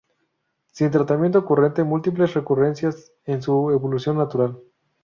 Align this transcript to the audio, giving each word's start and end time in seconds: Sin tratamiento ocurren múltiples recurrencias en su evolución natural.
Sin 0.71 0.89
tratamiento 0.89 1.37
ocurren 1.37 1.85
múltiples 1.87 2.33
recurrencias 2.33 3.11
en 3.25 3.43
su 3.43 3.69
evolución 3.69 4.17
natural. 4.17 4.57